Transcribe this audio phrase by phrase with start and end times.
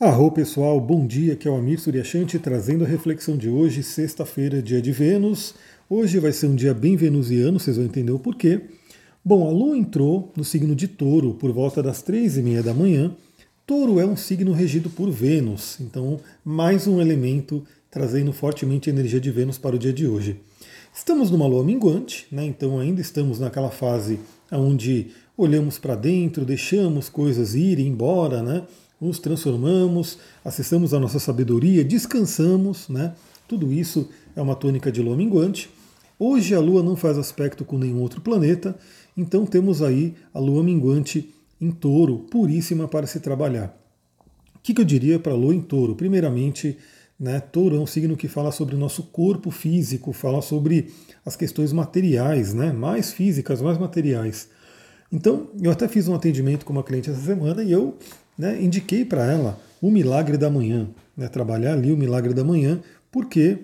[0.00, 4.62] Arro pessoal, bom dia, aqui é o Amir Suryashanti trazendo a reflexão de hoje, sexta-feira,
[4.62, 5.56] dia de Vênus.
[5.90, 8.60] Hoje vai ser um dia bem venusiano, vocês vão entender o porquê.
[9.24, 12.72] Bom, a Lua entrou no signo de Touro por volta das três e meia da
[12.72, 13.12] manhã.
[13.66, 19.18] Touro é um signo regido por Vênus, então mais um elemento trazendo fortemente a energia
[19.18, 20.36] de Vênus para o dia de hoje.
[20.94, 22.44] Estamos numa lua minguante, né?
[22.44, 24.20] então ainda estamos naquela fase
[24.52, 28.62] onde olhamos para dentro, deixamos coisas irem embora, né?
[29.00, 33.14] Nos transformamos, acessamos a nossa sabedoria, descansamos, né?
[33.46, 35.70] Tudo isso é uma tônica de lua minguante.
[36.20, 38.76] Hoje a Lua não faz aspecto com nenhum outro planeta,
[39.16, 43.72] então temos aí a Lua minguante em touro, puríssima para se trabalhar.
[44.56, 45.94] O que, eu diria para a Lua em touro?
[45.94, 46.76] Primeiramente,
[47.18, 50.92] né, touro é um signo que fala sobre o nosso corpo físico, fala sobre
[51.24, 54.48] as questões materiais, né, mais físicas, mais materiais.
[55.12, 57.96] Então, eu até fiz um atendimento com uma cliente essa semana e eu
[58.38, 62.80] né, indiquei para ela o milagre da manhã, né, trabalhar ali o milagre da manhã,
[63.10, 63.58] porque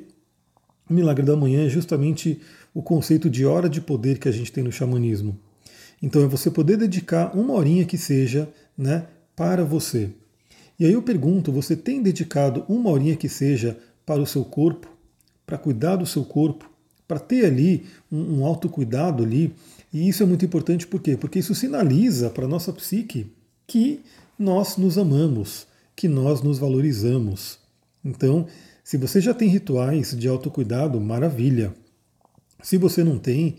[0.91, 2.41] o milagre da manhã é justamente
[2.75, 5.39] o conceito de hora de poder que a gente tem no xamanismo.
[6.03, 10.11] Então é você poder dedicar uma horinha que seja né, para você.
[10.79, 14.89] E aí eu pergunto, você tem dedicado uma horinha que seja para o seu corpo,
[15.47, 16.69] para cuidar do seu corpo,
[17.07, 19.55] para ter ali um, um autocuidado ali?
[19.93, 21.17] E isso é muito importante por quê?
[21.17, 23.27] Porque isso sinaliza para a nossa psique
[23.67, 24.01] que
[24.39, 27.59] nós nos amamos, que nós nos valorizamos.
[28.05, 28.47] Então,
[28.83, 31.73] se você já tem rituais de autocuidado, maravilha.
[32.63, 33.57] Se você não tem,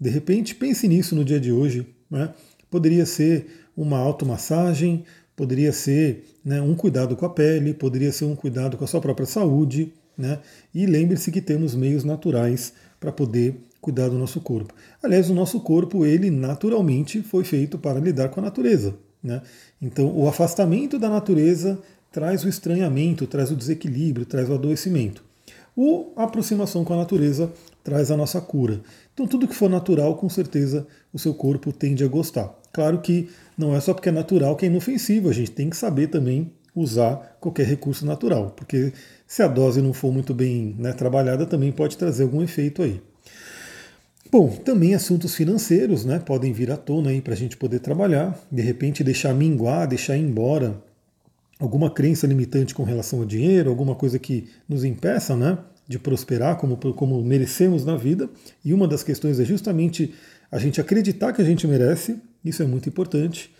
[0.00, 1.86] de repente pense nisso no dia de hoje.
[2.10, 2.32] Né?
[2.70, 5.04] Poderia ser uma automassagem,
[5.36, 9.00] poderia ser né, um cuidado com a pele, poderia ser um cuidado com a sua
[9.00, 9.92] própria saúde.
[10.16, 10.38] Né?
[10.74, 14.72] E lembre-se que temos meios naturais para poder cuidar do nosso corpo.
[15.02, 18.94] Aliás, o nosso corpo, ele naturalmente foi feito para lidar com a natureza.
[19.22, 19.40] Né?
[19.80, 21.78] Então, o afastamento da natureza
[22.10, 25.24] traz o estranhamento, traz o desequilíbrio, traz o adoecimento.
[25.76, 27.50] O a aproximação com a natureza
[27.82, 28.80] traz a nossa cura.
[29.14, 32.54] Então, tudo que for natural, com certeza o seu corpo tende a gostar.
[32.72, 35.76] Claro que não é só porque é natural que é inofensivo, a gente tem que
[35.76, 38.92] saber também usar qualquer recurso natural, porque
[39.26, 43.00] se a dose não for muito bem né, trabalhada, também pode trazer algum efeito aí.
[44.32, 48.62] Bom, também assuntos financeiros né, podem vir à tona para a gente poder trabalhar, de
[48.62, 50.82] repente deixar minguar, deixar ir embora
[51.60, 56.56] alguma crença limitante com relação ao dinheiro, alguma coisa que nos impeça né, de prosperar
[56.56, 58.26] como, como merecemos na vida.
[58.64, 60.14] E uma das questões é justamente
[60.50, 63.54] a gente acreditar que a gente merece, isso é muito importante.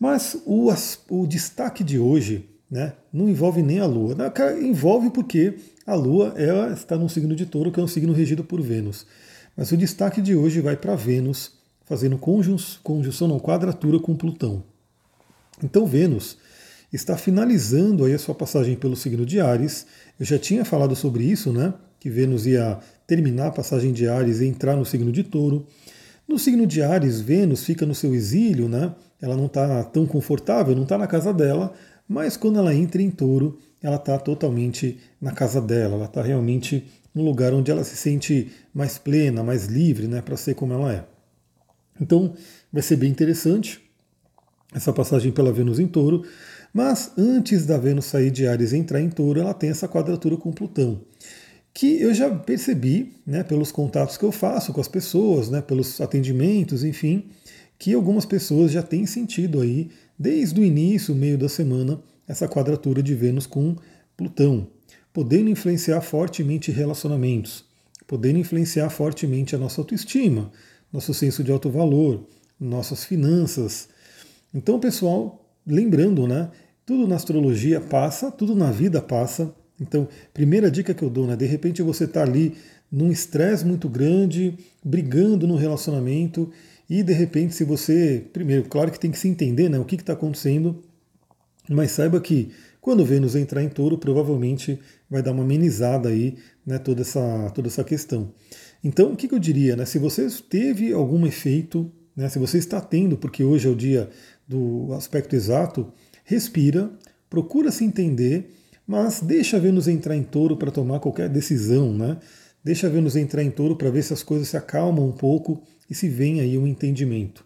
[0.00, 0.68] Mas o,
[1.10, 4.16] o destaque de hoje né, não envolve nem a Lua.
[4.60, 5.54] Envolve porque
[5.86, 6.34] a Lua
[6.72, 9.06] está num signo de touro, que é um signo regido por Vênus.
[9.58, 11.50] Mas o destaque de hoje vai para Vênus,
[11.84, 14.62] fazendo conjunção, não, quadratura com Plutão.
[15.60, 16.38] Então Vênus
[16.92, 19.84] está finalizando aí a sua passagem pelo signo de Ares.
[20.16, 21.74] Eu já tinha falado sobre isso, né?
[21.98, 25.66] Que Vênus ia terminar a passagem de Ares e entrar no signo de Touro.
[26.28, 28.94] No signo de Ares, Vênus fica no seu exílio, né?
[29.20, 31.74] Ela não está tão confortável, não está na casa dela,
[32.08, 36.86] mas quando ela entra em Touro, ela está totalmente na casa dela, ela está realmente
[37.22, 40.92] um lugar onde ela se sente mais plena, mais livre, né, para ser como ela
[40.92, 41.04] é.
[42.00, 42.34] Então,
[42.72, 43.80] vai ser bem interessante
[44.72, 46.24] essa passagem pela Vênus em Touro,
[46.72, 50.36] mas antes da Vênus sair de Ares e entrar em Touro, ela tem essa quadratura
[50.36, 51.00] com Plutão,
[51.72, 56.00] que eu já percebi, né, pelos contatos que eu faço com as pessoas, né, pelos
[56.00, 57.30] atendimentos, enfim,
[57.78, 63.02] que algumas pessoas já têm sentido aí, desde o início, meio da semana, essa quadratura
[63.02, 63.76] de Vênus com
[64.16, 64.68] Plutão
[65.18, 67.64] podendo influenciar fortemente relacionamentos,
[68.06, 70.52] podendo influenciar fortemente a nossa autoestima,
[70.92, 72.24] nosso senso de alto valor,
[72.58, 73.88] nossas finanças.
[74.54, 76.48] Então, pessoal, lembrando, né?
[76.86, 79.52] Tudo na astrologia passa, tudo na vida passa.
[79.80, 81.34] Então, primeira dica que eu dou, né?
[81.34, 82.54] De repente você está ali
[82.88, 86.48] num estresse muito grande, brigando no relacionamento,
[86.88, 88.24] e de repente, se você.
[88.32, 90.80] Primeiro, claro que tem que se entender né, o que está acontecendo,
[91.68, 94.78] mas saiba que quando Vênus entrar em touro, provavelmente
[95.10, 98.32] vai dar uma amenizada aí, né, toda essa, toda essa questão.
[98.82, 99.84] Então, o que, que eu diria, né?
[99.84, 104.08] Se você teve algum efeito, né, se você está tendo, porque hoje é o dia
[104.46, 105.92] do aspecto exato,
[106.24, 106.90] respira,
[107.28, 108.54] procura se entender,
[108.86, 112.16] mas deixa Vênus entrar em touro para tomar qualquer decisão, né?
[112.64, 115.94] Deixa Vênus entrar em touro para ver se as coisas se acalmam um pouco e
[115.94, 117.44] se vem aí um entendimento.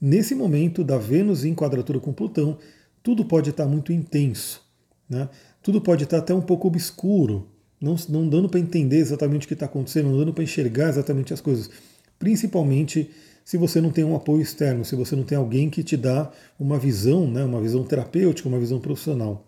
[0.00, 2.58] Nesse momento da Vênus em quadratura com Plutão,
[3.02, 4.62] tudo pode estar muito intenso.
[5.08, 5.28] Né?
[5.62, 7.48] Tudo pode estar até um pouco obscuro,
[7.80, 11.34] não, não dando para entender exatamente o que está acontecendo, não dando para enxergar exatamente
[11.34, 11.70] as coisas.
[12.18, 13.10] Principalmente
[13.44, 16.30] se você não tem um apoio externo, se você não tem alguém que te dá
[16.58, 19.44] uma visão, né, uma visão terapêutica, uma visão profissional.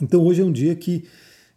[0.00, 1.04] Então hoje é um dia que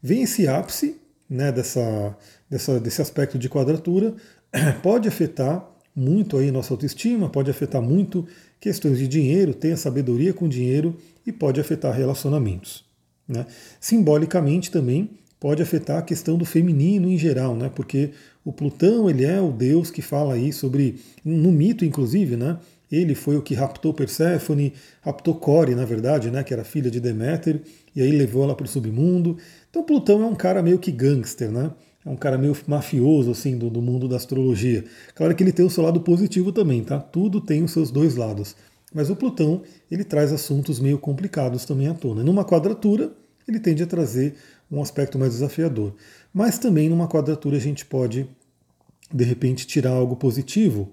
[0.01, 0.99] vem esse ápice
[1.29, 2.15] né, dessa,
[2.49, 4.15] dessa, desse aspecto de quadratura,
[4.83, 8.27] pode afetar muito aí nossa autoestima, pode afetar muito
[8.59, 12.86] questões de dinheiro, ter a sabedoria com dinheiro e pode afetar relacionamentos.
[13.27, 13.45] Né?
[13.79, 15.09] Simbolicamente também
[15.39, 17.71] pode afetar a questão do feminino em geral, né?
[17.73, 18.11] porque
[18.43, 22.57] o Plutão ele é o deus que fala aí sobre, no mito inclusive, né?
[22.91, 26.43] ele foi o que raptou Perséfone, raptou Core, na verdade, né?
[26.43, 27.61] que era filha de Deméter,
[27.95, 29.37] e aí levou ela para o submundo.
[29.69, 31.71] Então Plutão é um cara meio que gangster, né?
[32.07, 34.85] é um cara meio mafioso assim do, do, mundo da astrologia.
[35.13, 36.99] Claro que ele tem o seu lado positivo também, tá?
[36.99, 38.55] Tudo tem os seus dois lados.
[38.97, 39.61] Mas o Plutão
[39.91, 42.23] ele traz assuntos meio complicados também à tona.
[42.23, 43.11] Numa quadratura
[43.47, 44.33] ele tende a trazer
[44.71, 45.93] um aspecto mais desafiador.
[46.33, 48.27] Mas também numa quadratura a gente pode
[49.13, 50.91] de repente tirar algo positivo.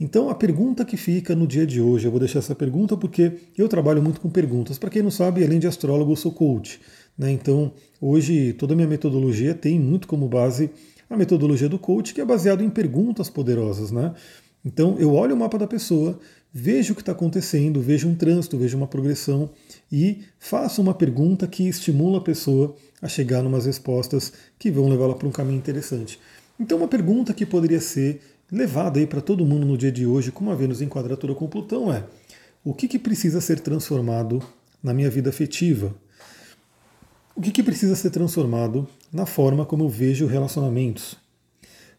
[0.00, 3.32] Então a pergunta que fica no dia de hoje, eu vou deixar essa pergunta porque
[3.58, 4.78] eu trabalho muito com perguntas.
[4.78, 6.80] Para quem não sabe, além de astrólogo, eu sou coach.
[7.16, 7.30] Né?
[7.30, 10.70] Então, hoje, toda a minha metodologia tem muito como base
[11.10, 13.90] a metodologia do coach, que é baseado em perguntas poderosas.
[13.90, 14.14] Né?
[14.64, 16.18] Então, eu olho o mapa da pessoa,
[16.52, 19.50] vejo o que está acontecendo, vejo um trânsito, vejo uma progressão
[19.92, 24.88] e faço uma pergunta que estimula a pessoa a chegar em umas respostas que vão
[24.88, 26.18] levá-la para um caminho interessante.
[26.58, 28.20] Então, uma pergunta que poderia ser
[28.50, 31.46] levada aí para todo mundo no dia de hoje, com uma Vênus em quadratura com
[31.46, 32.04] Plutão, é:
[32.64, 34.42] o que, que precisa ser transformado
[34.82, 35.94] na minha vida afetiva?
[37.36, 41.16] O que, que precisa ser transformado na forma como eu vejo relacionamentos?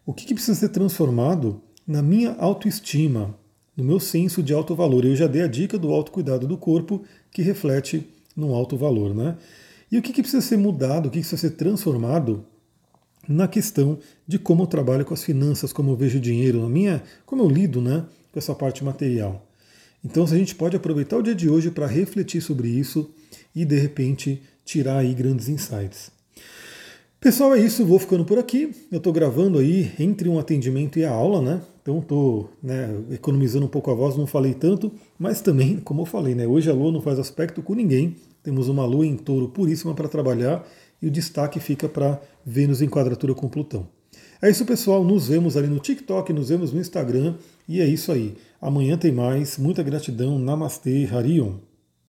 [0.05, 3.35] O que, que precisa ser transformado na minha autoestima,
[3.75, 5.05] no meu senso de alto valor?
[5.05, 9.37] Eu já dei a dica do autocuidado do corpo, que reflete no alto valor, né?
[9.91, 12.45] E o que, que precisa ser mudado, o que, que precisa ser transformado
[13.27, 16.69] na questão de como eu trabalho com as finanças, como eu vejo o dinheiro, na
[16.69, 19.47] minha, como eu lido né, com essa parte material.
[20.03, 23.09] Então, a gente pode aproveitar o dia de hoje para refletir sobre isso
[23.55, 26.11] e, de repente, tirar aí grandes insights.
[27.19, 28.71] Pessoal, é isso, vou ficando por aqui.
[28.91, 31.61] Eu estou gravando aí entre um atendimento e a aula, né?
[31.81, 36.05] Então estou né, economizando um pouco a voz, não falei tanto, mas também, como eu
[36.05, 36.45] falei, né?
[36.45, 38.15] Hoje a Lua não faz aspecto com ninguém.
[38.43, 40.67] Temos uma Lua em touro puríssima para trabalhar
[41.01, 43.87] e o destaque fica para Vênus em quadratura com Plutão.
[44.41, 45.03] É isso, pessoal.
[45.03, 47.35] Nos vemos ali no TikTok, nos vemos no Instagram.
[47.67, 48.35] E é isso aí.
[48.61, 49.57] Amanhã tem mais.
[49.57, 50.37] Muita gratidão.
[50.37, 51.55] Namastê, Harion.